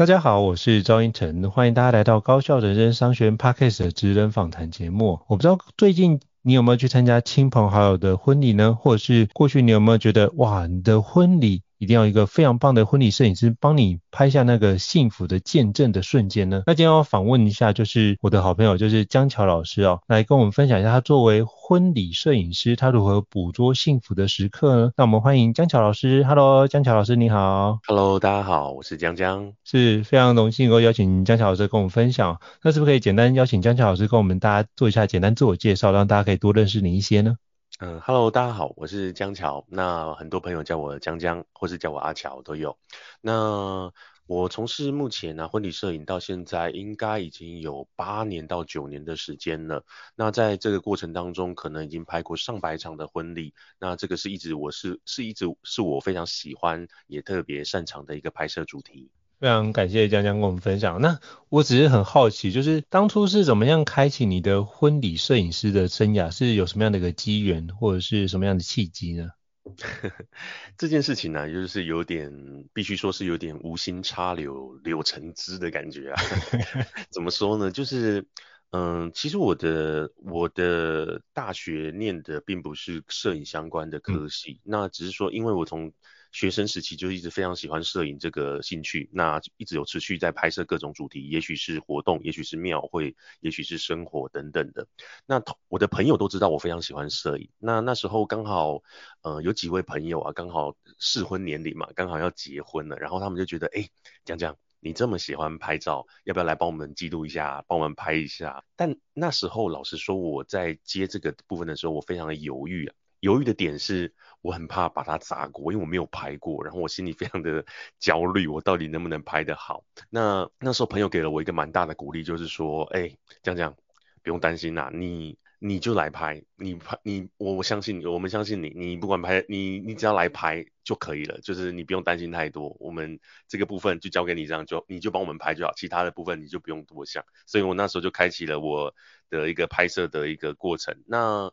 [0.00, 5.20] 大家好，我是赵英成，欢迎大家来到高效人生商学院 Podcast 的职人访谈节目。
[5.26, 8.74] 我不知道最近你有没有去参加亲朋好友的婚礼呢？
[8.80, 16.62] 或者是过去你有没有觉得哇，你的婚礼一定要一个非常棒的婚礼摄影师帮你拍下那个幸福的见证的瞬间呢？
[16.66, 24.90] 那今天要访问一下，就是我的好朋友，就是江桥老师哦，来跟我们分享一下他作为婚礼摄影师，他如何捕捉幸福的时刻呢？
[24.94, 26.22] 那我们欢迎江桥老师。
[26.22, 27.78] Hello，江桥老师你好。
[27.86, 32.38] Hello，大家好，我是江江，是非常荣幸能够邀请江桥老师跟我们分享。
[32.62, 37.36] 那是不是可以简单邀请江桥老师跟我们大家做一下简单自我介绍，让大家可以多认识你一些呢？
[37.82, 39.64] 嗯，Hello，大家好，我是江桥。
[39.66, 42.78] 那很多朋友叫我江江，或是叫我阿桥都有。
[43.22, 43.90] 那
[44.26, 49.82] 我从事目前呢、婚礼摄影到现在，应该已经有八年到九年的时间了。
[50.14, 53.54] 那在这个过程当中，可能已经拍过上百场的婚礼。
[53.78, 59.10] 那这个是一直我是是一直是我非常喜欢也特别擅长的一个拍摄主题。
[59.40, 61.00] 非常感谢江江跟我们分享。
[61.00, 61.18] 那
[61.48, 66.30] 我只是很好奇，就是当初是怎么样开启你的婚礼摄影师的生涯？
[66.30, 69.30] 是有什么样的一个机缘，或者是什么样的契机呢？
[70.76, 72.30] 这件事情呢、就是有点
[72.74, 76.22] 必须说是有点无心插柳柳成枝的感觉啊。
[77.10, 77.70] 怎么说呢？
[77.70, 78.26] 就是
[78.72, 85.92] 嗯，其实我的我的大学念的并不是摄影相关的科系，那只是说因为我从
[86.32, 94.86] 学生时期就一直非常喜欢摄影这个兴趣，那一直有持续在拍摄各种主题，也许是活动，也许是庙会，也许是生活等等的。
[95.26, 97.50] 那我的朋友都知道我非常喜欢摄影。
[97.58, 98.82] 那那时候刚好，
[99.22, 103.88] 呃，有几位朋友啊，刚好适婚年龄嘛，刚好要结婚了，然后他们就觉得，哎，
[104.24, 108.64] 江江，你这么喜欢拍照，要不要来帮我们记录一下，帮我们拍一下？
[108.76, 112.94] 但那时候老实说，我在接这个部分的时候，我非常的犹豫啊。
[113.20, 117.64] 犹豫的点是，我很怕把它砸过，因为我没有拍过，然后我心里非常的
[118.00, 119.84] 焦虑，我到底能不能拍得好？
[120.08, 123.76] 那那时候朋友给了我一个蛮大的鼓励，就是说，哎、欸，这样这样，
[124.22, 137.22] 不用担心啦，你你就来拍，你拍你，我我相信你，我们相信你，你不管拍，你你只要来拍就可以了，就是你不用担心太多，我们这个部分就交给你，这样就你就帮我们拍就好，其他的部分你就不用多想。
[137.44, 138.94] 所以我那时候就开启了我
[139.28, 140.96] 的一个拍摄的一个过程。
[141.06, 141.52] 那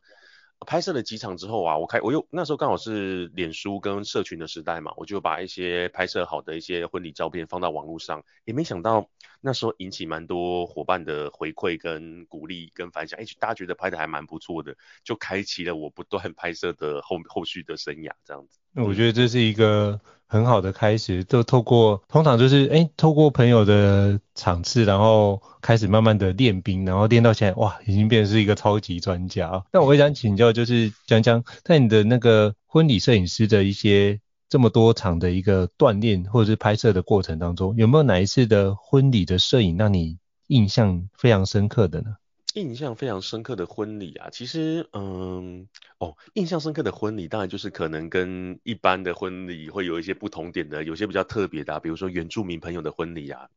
[0.65, 9.09] 拍摄了几场之后啊，我开我又那时候刚好是脸书跟社群的时代嘛，我就把一些拍摄好的一些婚礼照片放到网络上，也没想到
[9.39, 18.59] 那时候引起蛮多伙伴的回馈跟鼓励跟反响，哎，大家觉得拍的还蛮不错的，就开启了我不断 拍摄的后后续的生涯这样子。
[18.77, 19.99] 那我觉得这是一个。
[20.29, 29.63] 很好的开始，就透过通常就是哎，透过朋友的场次，然后开始慢慢的练兵，然后练到现在，哇，已经变成是一个超级专家。
[29.71, 34.19] 那我也想请教，就是江江，在你的那个婚礼摄影师的一些
[34.49, 42.17] 这么多场的一个锻炼或者是拍摄的过程当中，有没有哪一次的婚礼的摄影让你印象非常深刻的呢？
[42.57, 45.67] 印象非常深刻的婚礼啊，其实，嗯，
[45.99, 53.47] 哦，印象深刻的婚礼，当然就是可能跟一般的婚礼会有一些不同点的，有些比较特别的啊，比如说原住民朋友的婚礼啊。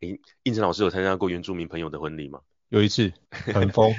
[0.00, 2.40] 诶，应成老师有参加过原住民朋友的婚礼吗？
[2.70, 3.92] 有一次 很疯，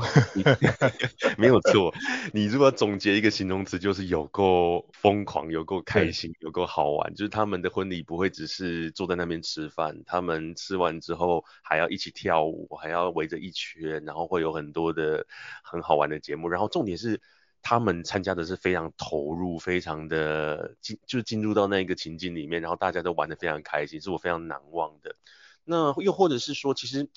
[1.37, 1.93] 没有错。
[2.31, 7.13] 你如果总结一个形容词，就是有够疯狂，有够开心，有够好玩。
[7.13, 15.27] 就是他们的婚礼不会只是坐在那边吃饭，他们吃完之后还要一起跳舞，还要围着一圈，然后会有很多的
[15.63, 16.47] 很好玩的节目。
[16.47, 17.19] 然后重点是
[17.61, 25.17] 他们参加的是非常投入，非常的进，就进入到那个情境里面，然后大家都玩得非常开心，是我非常难忘的。
[25.65, 27.09] 那又或者是说，其实。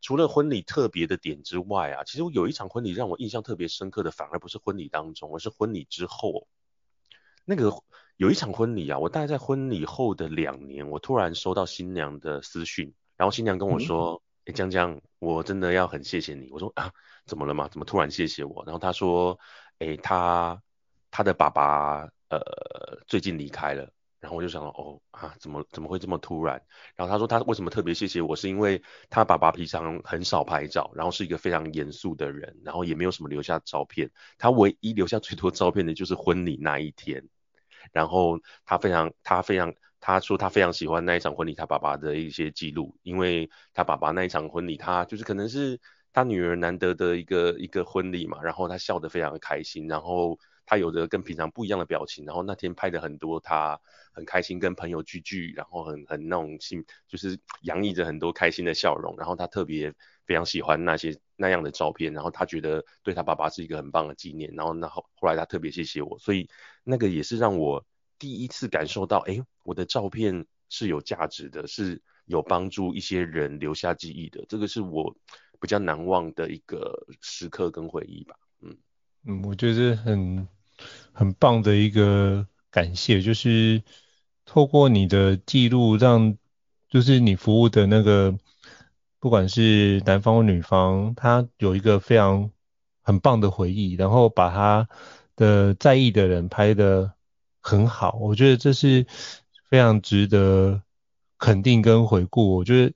[0.00, 6.46] 除了婚礼特别的点之外啊，其实我有一场婚礼让我印象特别深刻的，反而不是婚礼当中，而是婚礼之后。
[7.44, 7.72] 那个
[8.16, 16.92] 有一场婚礼啊，我大概在婚礼后的两年，我突然收到新娘的私讯，然后新娘跟我说：“哎、嗯，江江，我真的要很谢谢你。”我说：“啊，
[17.26, 17.68] 怎么了吗？
[17.68, 19.38] 怎么突然谢谢我？”然后她说
[19.80, 20.62] ：“哎，他
[21.10, 23.90] 他的爸爸呃最近离开了。”
[24.20, 26.62] 然后我就想到，哦啊，怎么怎么会这么突然？
[26.94, 34.10] 然后他说他为什么特别谢谢我，是因为他爸爸平常很少拍照，然后是一个非常严肃的人，然后也没有什么留下照片。
[34.36, 37.26] 他唯一留下最多照片的就是婚礼那一天。
[37.92, 45.80] 然后他非常他非常他说他非常喜欢那一场婚礼他爸爸的一些记录，因为他爸爸那一场婚礼他就是可能是
[46.12, 50.38] 他女儿难得的一个一个婚礼嘛，然后他笑得非常开心，然后。
[50.70, 53.80] 他有着跟平常不一样的表情，然后那天拍的很多，他
[54.12, 59.92] 很开心跟朋友聚聚，然后很很那种心，就是洋溢着很多开心的笑容，然后他特别
[60.24, 66.48] 非常喜欢那些那样的照片，然后他觉得对他爸爸是一个很棒的纪念，然后那后后来他特别谢谢我，所以
[66.84, 67.84] 那个也是让我
[68.16, 75.16] 第一次感受到，哎，我的照片是有价值的，是有帮助一些人留下记忆的，这个是我
[75.60, 78.76] 比较难忘的一个时刻跟回忆吧，嗯
[79.26, 80.46] 嗯，我觉得很。
[81.12, 83.82] 很棒的一个感谢，就是
[84.44, 86.36] 透过你的记录，让
[86.88, 88.36] 就是你服务的那个，
[89.18, 92.50] 不管是男方或女方，他有一个非常
[93.02, 94.88] 很棒的回忆，然后把他
[95.36, 97.12] 的在意的人拍得
[97.60, 99.06] 很好，我觉得这是
[99.68, 100.82] 非常值得
[101.38, 102.56] 肯定跟回顾。
[102.56, 102.94] 我觉得。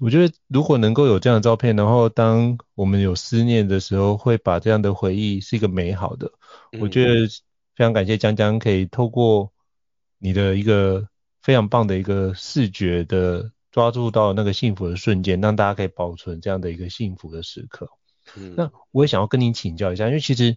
[0.00, 6.32] 我觉得如果能够有这样的照片，然后当我们有思念的时候，会把这样的回忆是一个美好的。
[6.72, 7.28] 嗯、我觉得
[7.76, 9.52] 非常感谢江江可以透过
[10.18, 11.08] 你的一个
[11.42, 17.88] 非常棒的一个视觉的抓住到那个幸福的瞬间，让大家可以保存这样的一个幸福的时刻。
[18.36, 20.56] 嗯、那我也想要跟你请教一下，因为其实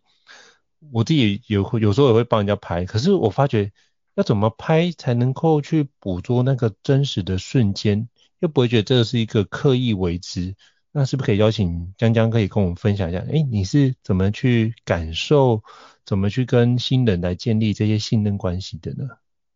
[0.92, 3.72] 我自己有有时候也会帮人家拍，可是我发觉
[4.16, 8.10] 要怎么拍才能够去捕捉那个真实的瞬间？
[8.40, 10.56] 又不会觉得这是一个刻意为之，
[10.92, 13.20] 那是不是可以邀请江江可以跟我们分享一下？
[13.20, 15.64] 哎，你是怎么去感受，
[16.06, 19.08] 怎么去跟新人来建立这些信任关系的呢？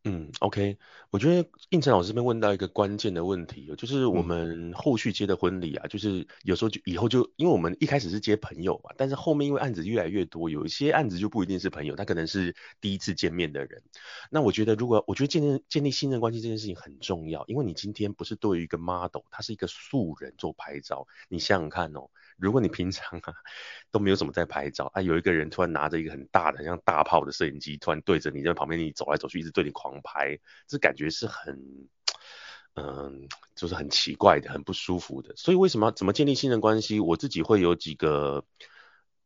[0.03, 0.79] 嗯，OK，
[1.11, 13.83] 我觉得应成老师这边问到一个关键的问题，就是我们后续接的婚礼啊，嗯、就是有时候就以后就，因为我们一开始是接朋友嘛，但是后面因为案子越来越多，有一些案子就不一定是朋友，他可能是第一次见面的人。
[14.31, 22.09] 那我觉得，如果我觉得建立建立信任关系这件事情很重要，因为你今天不是对于一个 model，他是一个素人做拍照，你想想看哦。
[22.41, 23.33] 如果你平常啊
[23.91, 31.55] 都没有怎么在拍照啊，有一个人突然拿着一个很大的像大炮的摄影机，突然对着你在旁边，你走来走去，一直对你狂拍，这感觉是很，
[32.73, 35.35] 嗯，就是很奇怪的，很不舒服的。
[35.35, 36.99] 所以为什么怎么建立信任关系？
[36.99, 38.43] 我自己会有几个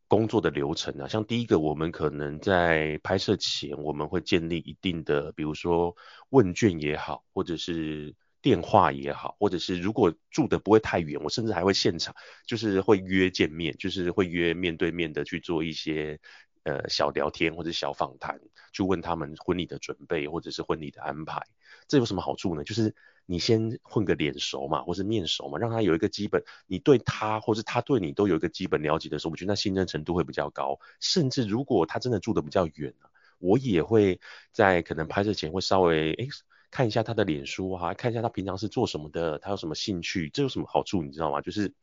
[0.08, 5.96] 工作的流程啊，像第一个，我们可能在拍摄前，我们会建立一定的，比如说
[6.30, 8.14] 问卷也好，或者是。
[8.46, 12.14] 电话也好，或者是如果住的不会太远，我甚至还会现场，
[12.46, 16.20] 就是会约见面，就是会约面对面的去做一些
[16.62, 18.40] 呃小聊天或者小访谈，
[18.72, 21.42] 去问他们婚礼的准备或者是婚礼的安排。
[21.88, 22.64] 这有什么好处呢？
[22.64, 22.94] 就是
[23.26, 30.80] 你先混个脸熟嘛，或是面熟嘛，让他有一个基本，你对他或是他对你都有一个基本了解的时候，我觉得那信任程度会比较高。
[31.00, 32.94] 甚至如果他真的住的比较远，
[33.40, 34.20] 我也会
[34.52, 36.30] 在可能拍摄前会稍微诶。
[36.76, 41.40] 看一下他的脸书啊，看一下他平常是做什么的，他有什么兴趣，这有什么好处，你知道吗？
[41.40, 41.74] 就是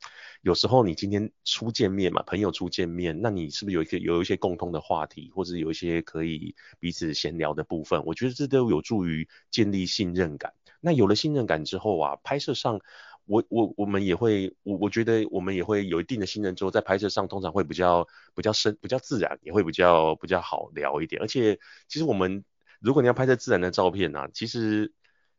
[0.43, 8.03] 有时候你今天初见面嘛，朋友初见面，那你是不是有一些有一些共通的话题，或者有一些可以彼此闲聊的部分？
[8.05, 10.53] 我觉得这都有助于建立信任感。
[10.79, 12.79] 那有了信任感之后啊，拍摄上
[13.25, 21.19] 我我我们也会，我我觉得我们也会有一定的信任之后，在拍摄上通常会比较比较深，比较自然，也会比较比较好聊一点。
[21.19, 22.43] 而且其实我们。
[22.83, 24.91] 如果你要拍摄自然的照片啊，其实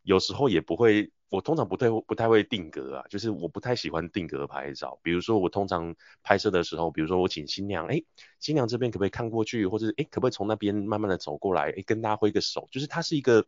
[0.02, 4.98] 有时候也不会，我通常不太不太会定格啊，就是我不太喜欢定格拍照。
[5.02, 8.02] 比如说我通常拍摄的时候，比如说我请新娘，哎，
[8.40, 13.46] 新娘这边可不可以看过去，或者是哎，可不可以从那边慢慢的走过来，哎，跟大家挥个手，就是它是一个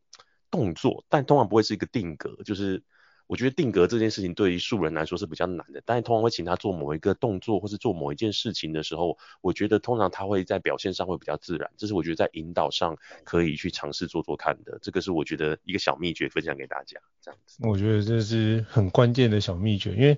[0.50, 2.82] 动作，但通常不会是一个定格，就是
[3.26, 17.59] 我觉得定格这件事情对于素人来说是比较难的，但是通常会请他做某一个动作或是做某一件事情的时候，我觉得通常他会在表现上会比较自然，这是我觉得在引导上可以去尝试做做看的，这个是我觉得一个小秘诀分享给大家，这样子。
[17.66, 20.16] 我觉得这是很关键的小秘诀，因为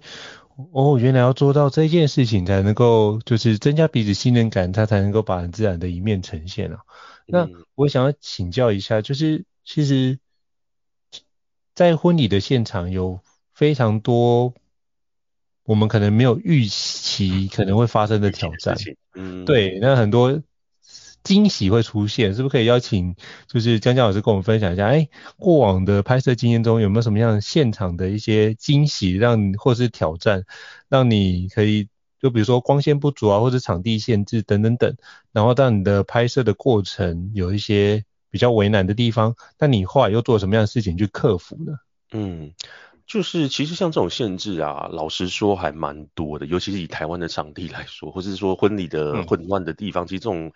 [0.73, 6.81] 哦，原来要做到这件事情才能够就是增加彼此信任感，他才能够把很自然的一面呈现啊。
[7.27, 10.19] 那我想要请教一下，就是其实。
[11.79, 13.21] 在婚礼的现场有
[13.55, 14.53] 非常多
[15.63, 18.77] 我们可能没有预期可能会发生的挑战，
[19.15, 20.43] 嗯，对，那很多
[21.23, 23.15] 惊喜会出现，是不是可以邀请
[23.47, 30.47] 就是江江老师跟我们分享一下，哎，过往的拍摄经验中有没有什么样现场的一些惊喜，让或是挑战，
[30.89, 31.89] 让你可以
[32.21, 34.97] 就比如说光线不足啊，或者场地限制等等等，
[35.31, 38.05] 然后让你的拍摄的过程有一些。
[38.31, 41.73] 比较为难的地方，那你后来又做什么样的事情去克服呢？
[42.13, 42.53] 嗯，
[43.07, 50.53] 就是其实像这种限制啊，老实说还蛮多的，尤其是以台湾的场地来说，或者是说婚礼的混乱的地方，嗯、其实这种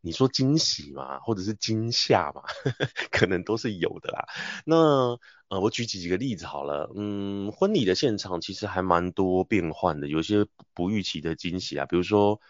[0.00, 4.26] 你说惊喜嘛，或者是惊吓嘛呵呵， 可能都是有的啦。
[4.64, 12.40] 那呃，我举几几个例子好了，嗯，婚礼的现场其实还蛮多变换的，有些不预期的惊喜啊，比如说。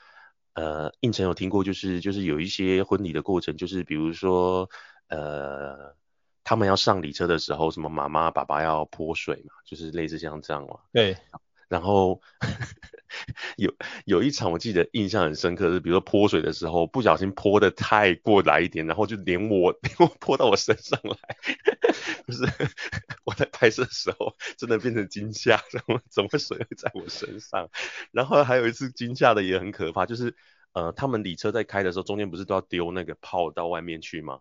[0.55, 4.69] 呃，应承有听过，就是就是有一些婚礼的过程，就是比如说，
[5.09, 5.95] 呃，
[6.45, 10.79] 他们要上礼车的时候，什么妈妈爸爸要泼水嘛，就是类似像这样嘛。
[10.93, 11.17] 对。
[11.73, 12.21] 然后
[13.57, 13.75] 有
[14.05, 21.17] 有一场我记得印象很深刻，是比如说泼水的时候，不小心泼的太过来一点，然后就连我 连我泼到我身上来，
[22.29, 22.45] 就是
[23.25, 27.71] 我在拍摄的时候真的变成惊吓， 然后怎么水会在我身上？
[28.11, 30.37] 然后还有一次惊吓的也很可怕，就是
[30.73, 34.41] 呃他们礼车在开的时候，中间不是都要丢那个炮到外面去吗？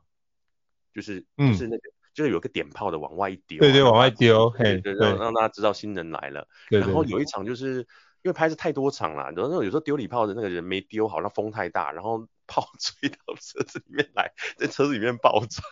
[0.94, 1.84] 就是就是那个。
[2.12, 6.46] 嗯就是有个点炮的往外丢，对对，往外丢，嘿，对，让让大家知道新人来了。
[6.70, 7.88] 然后有一场就是
[8.22, 15.64] 因为拍摄太多场了，然后有时候丢礼炮的那个人没丢好，那风太大，然后炮 吹到车子里面来，在车子里面爆炸。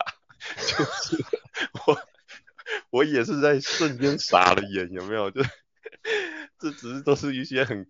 [0.56, 1.18] 就是
[1.86, 2.00] 我
[2.92, 5.30] 我也是在瞬间傻了眼，有没有？
[5.32, 5.42] 就。
[6.60, 7.88] 这只是都是一些很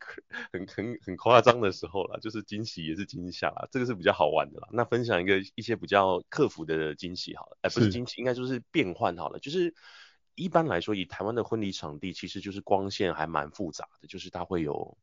[0.53, 4.69] 很很很夸张的时候啦，就是惊喜也是惊吓啦，这个是比较好玩的啦。
[4.71, 9.39] 那分享一个一些比较克服的惊喜好了，哎，不是惊喜，应该就是变换好了。
[9.39, 9.73] 就是
[10.35, 14.95] 一般来说，以台湾的婚礼场地，其实就是光线还蛮复杂的，就是它会有，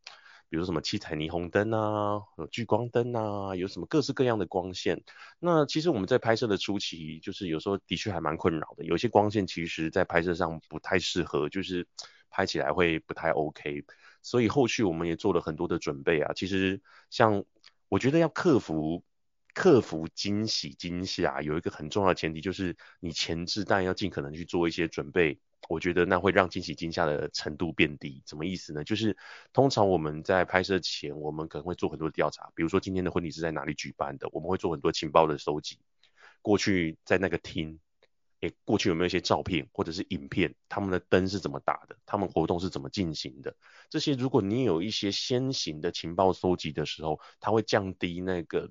[0.49, 5.03] 比如什么七彩霓虹灯啊，有聚光灯啊，有什么各式各样的光线。
[5.41, 11.89] 那其实我们在拍摄的初期，就是有时候的确还蛮困扰的，有些光线其实在拍摄上不太适合，就是。
[12.37, 13.83] 拍起来会不太 OK，
[14.21, 16.35] 所以后续我们也做了很多的准备啊。
[16.35, 17.43] 其实像
[17.89, 19.03] 我觉得要克服
[19.55, 25.41] 克服惊喜惊吓，有一个很重要的前提就是你前置，但要尽可能去做一些准备。
[25.71, 28.23] 我觉得那会让惊喜惊吓的程度变低。
[28.27, 28.85] 什么意思呢？
[28.85, 29.17] 就是
[29.55, 35.79] 通常我们在拍摄前，我们可能会做很多调查，比如说今天的婚礼是在哪里举办的，我们会做很多情报的收集。
[36.43, 37.81] 过去在那个厅。
[38.41, 40.55] 诶，过去有没有一些照片或者是影片？
[40.69, 41.97] 他们的灯是怎么打的？
[42.07, 43.55] 他们活动是怎么进行的？
[43.91, 48.71] 这些如果你有一些先行的情报搜集的时候，它会降低那个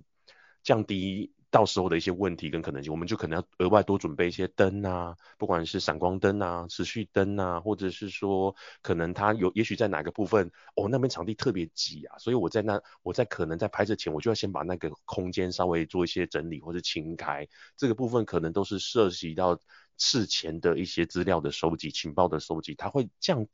[0.64, 1.34] 降低。
[1.56, 17.48] 到时候的一些问题跟可能性，我们就可能要额外多准备一些灯啊，不管是闪光灯啊、持续灯啊，或者是说可能它有，也许在哪个部分，哦，那边场地特别挤啊，所以我在那，我在可能在拍摄前，我就要先把那个空间稍微做一些整理或者清开，
[17.78, 19.58] 这个部分可能都是涉及到
[19.98, 23.48] 事前的一些资料的收集、情报的收集，它会这样。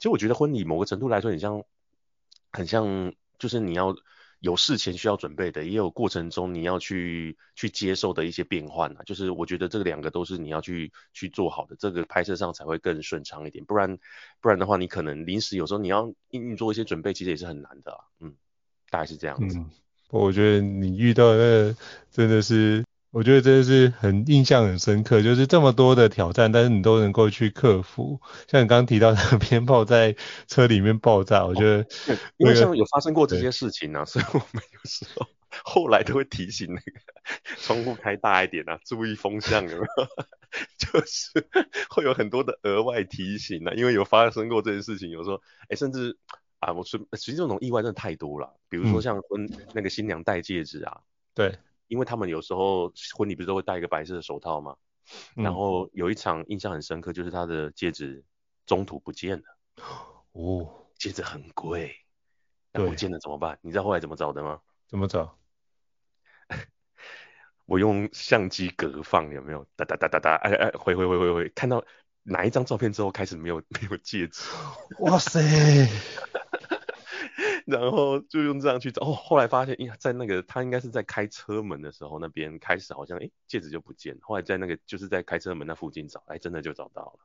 [0.00, 1.62] 其实我觉得婚礼某个程度来说，很像，
[2.50, 3.94] 很像，就是你要。
[4.46, 13.98] 有事前需要准备的，也有过程中你要去去接受的一些变换啊，就是我觉得这两个都是你要去去做好的，这个拍摄上才会更顺畅一点，不然
[14.40, 18.34] 不然的话，你可能临时有时候你要硬硬做一些准备，其实也是很难的，嗯，
[18.88, 19.58] 大概是这样子。
[19.58, 19.68] 嗯，
[20.10, 21.74] 我觉得你遇到的
[22.12, 22.84] 真的是。
[23.16, 28.20] 我觉得真的是很印象很深刻，就是这么多的挑战，但是你都能够去克服。
[28.46, 30.14] 像你刚刚提到的 鞭炮在
[30.46, 35.26] 车里面爆炸，我觉得、那个、因为像有发生过这些事情啊，所以我们有时候
[35.64, 37.00] 后来都会提醒那个
[37.56, 40.06] 窗户开大一点啊，注意风向有没有？
[40.76, 41.48] 就是
[41.88, 46.18] 会有很多的额外提醒啊，因为有发生过这件事情，有时候哎，甚至
[46.58, 51.00] 啊，我说其实这种意外真的太多了，比如说像婚、嗯、那个新娘戴戒指啊，
[51.34, 51.56] 对。
[51.88, 54.76] 因为他们有时候婚礼不是都会戴一个白色的手套吗？
[55.36, 58.24] 嗯、然后有一场印象很深刻，就是他的戒指
[58.66, 59.44] 中途不见了。
[60.32, 61.94] 哦，戒指很贵，
[62.72, 63.58] 那不见了怎么办？
[63.62, 64.60] 你知道后来怎么找的吗？
[64.88, 65.38] 怎么找？
[67.66, 69.64] 我用相机隔放有没有？
[69.76, 71.84] 哒哒哒哒哒，哎哎，回回回回回，看到
[72.22, 74.42] 哪一张照片之后开始没有没有戒指。
[74.98, 75.40] 哇塞！
[77.66, 84.16] 然后就用这样去找，哦，后来发现，呀，在那个他应该是在开车门的时候，那边开始好像，哎，戒指就不见。
[84.22, 87.18] 后来在那个就是在开车门那附近找，哎，真的就找到了。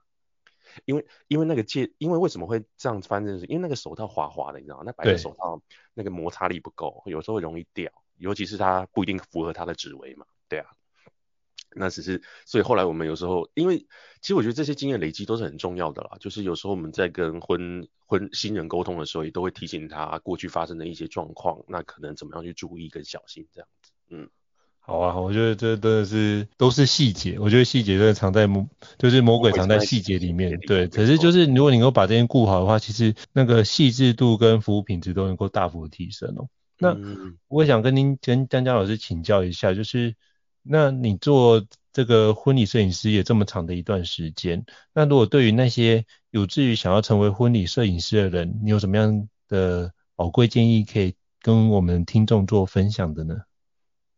[0.86, 3.46] 因为因为那个戒，因为为什么会这样翻正是？
[3.46, 4.84] 因为那个手套滑滑的，你知道吗？
[4.86, 5.62] 那白色手套
[5.94, 10.26] 那个摩擦力不够，有时候会容易掉，尤其是它不一定符合它的指围嘛。
[10.50, 10.72] 对啊。
[11.74, 13.80] 那只是，所以后来我们有时候，因为
[14.20, 16.18] 其实我觉得这些经验累积都是很重要的啦。
[16.20, 23.92] 就是有时候我们在跟婚婚新人沟通的时候，也都会提醒他过去发生的一些状况，那可能怎么样去注意跟小心这样子。
[24.10, 24.30] 嗯，
[24.80, 30.60] 好啊，我觉得这真的是都是细节，我觉得细节真的藏在魔，就是魔鬼藏在细节里面。
[30.68, 36.50] 对，可是就是如果你能够把这些顾好的话，其实那个细致度跟服务品质都能够大幅的提升哦。
[36.78, 36.98] 那
[37.48, 40.16] 我想跟您跟江江老师请教一下，就是。
[40.64, 53.36] 那你做这个婚礼摄影师也这么长的一段时间，那如果对于那些有志于想要成为婚礼摄影师的人，你有什么样的宝贵建议可以跟我们听众做分享的呢？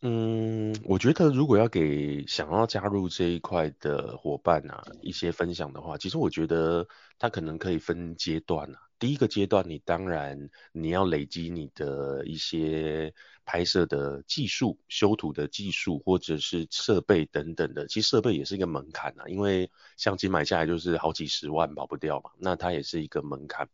[0.02, 6.86] 嗯，我觉得如果要给想要加入这一块的伙伴啊一些分享的话，其实我觉得
[7.18, 8.80] 他可能可以分阶段啊。
[9.04, 17.86] 第一个阶段，你当然你要累积你的一些拍摄的技术、修图的技术，或者是设备等等的。
[17.88, 23.68] 其实设备也是一个门槛啊，因为相机买下来就是好几十万跑不掉嘛，那它也是一个门槛。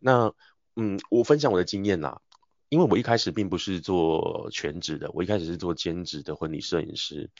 [0.00, 0.30] 那
[0.76, 2.20] 嗯，我分享我的经验啦，
[2.68, 7.30] 因为我一开始并不是做全职的，我一开始是做兼职的婚礼摄影师，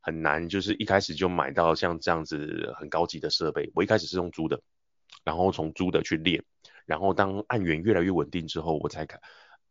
[0.00, 3.70] 很难就是一开始就买到像这样子很高级的设备。
[3.74, 4.58] 我一开始是用租的，
[5.24, 6.42] 然后从租的去练。
[6.86, 9.20] 然后当案源越来越稳定之后，我才开，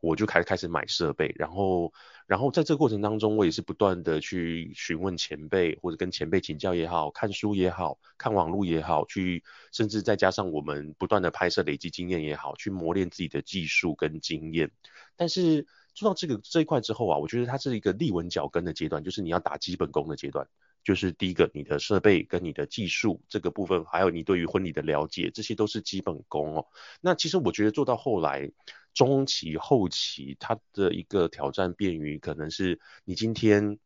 [0.02, 1.34] 我就开开始买设备。
[1.38, 1.92] 然后，
[2.28, 14.70] 然后在这个过程当中，我也是不断的去询问前辈，或者跟前辈请教也好，看书也好，看网络也好，去甚至再加上我们不断的拍摄累积经验也好，去磨练自己的技术跟经验。
[15.16, 20.48] 但是做到这个这一块之后啊，我觉得它是一个立稳脚跟的阶段，就是你要打基本功的阶段。
[20.86, 26.68] 就是第一个，你的设备跟你的技术这个部分，还有你对于婚礼的了解，这些都是基本功哦。
[27.02, 28.50] 那其实我觉得做到后来，
[28.94, 33.80] 中期、后期，它的一个挑战便于可能是你今天。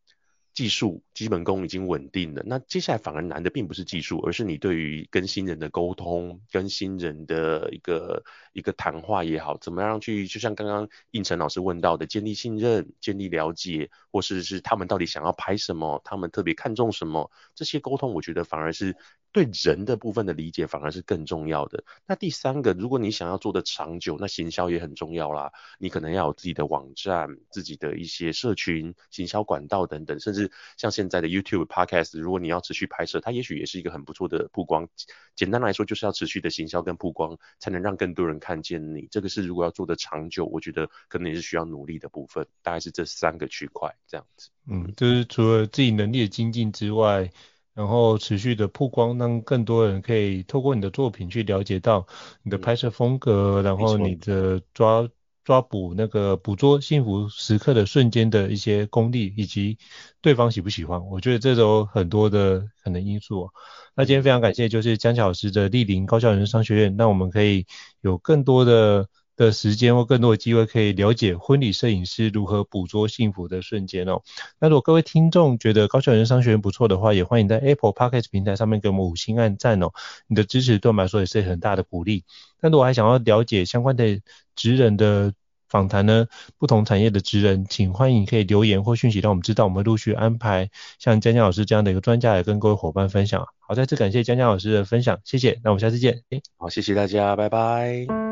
[0.51, 18.95] 技术基本功已经稳定了，那接下来反而难的并不是技术，而是你对于跟新人的沟通，跟新人的一个一个谈话也好，怎么样去，就像刚刚应成老师问到的，建立信任、建立了解，或是是他们到底想要拍什么，他们特别看重什么，这些沟通，我觉得反而是。
[19.31, 21.83] 对人的部分的理解反而是更重要的。
[22.07, 25.51] 那第三个，如果你想要做的长久，那行销也很重要啦。
[25.77, 34.89] 你可能要有自己的网站、自己的一些社群、行销管道等等，甚至像现在的 YouTube、Podcast，如果你要持续拍摄，它也许也是一个很不错的曝光。
[35.35, 39.07] 简单来说，就是要持续的行销跟曝光，才能让更多人看见你。
[39.11, 42.47] 这个是如果要做的长久，我觉得可能也是需要努力的部分。
[42.63, 44.49] 大概是这三个区块这样子。
[44.67, 47.29] 嗯，就是除了自己能力的精进之外。
[47.75, 52.05] 然后持续的曝光，让更多人可以透过你的作品去了解到
[52.43, 55.07] 你的拍摄风格，嗯、然后你的抓
[55.45, 59.77] 抓捕那个捕捉幸福时刻的瞬间的一些功力，以及
[60.19, 63.49] 对方喜不喜欢，我觉得这都很多的可能因素。
[63.95, 67.65] 那今天非常感谢就是江巧老师的莅临高校人生商学院，那我们可以
[68.01, 69.07] 有更多的。
[69.45, 74.21] 的时间或更多的机会可以了解婚礼摄影师如何捕捉幸福的瞬间哦。
[74.59, 79.91] 那如果各位听众觉得高校人商学院不错的话，也欢迎在 Apple Podcast 平台上面给我们五星按赞哦。
[80.27, 82.25] 你的支持对我们来说也是很大的鼓励。
[82.61, 84.19] 那如果还想要了解相关的
[84.55, 85.33] 职人的
[85.69, 93.45] 访谈呢，不同产业的职人，请欢迎可以留言或讯息让我们知道，我们陆续安排像江江老师这样的一个专家来跟各位伙伴分享。
[93.59, 95.59] 好，再次感谢江江老师的分享，谢谢。
[95.63, 96.23] 那我们下次见。
[96.57, 98.28] 好，谢谢大家，拜拜。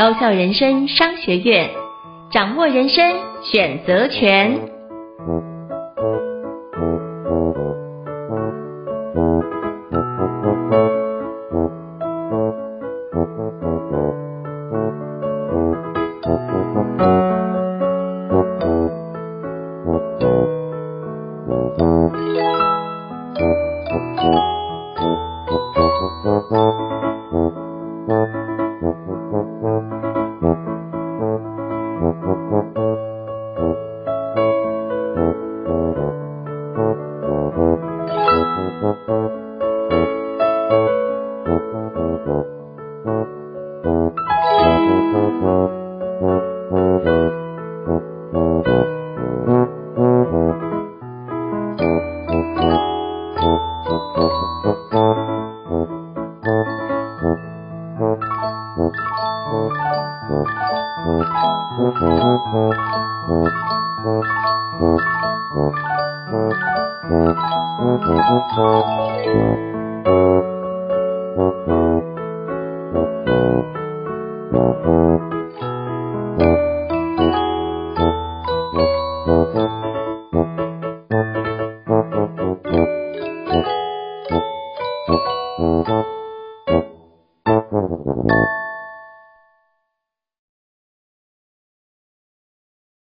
[0.00, 1.68] 高校人生商学院，
[2.30, 4.58] 掌握人生选择权。